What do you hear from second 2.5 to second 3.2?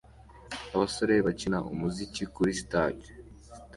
stage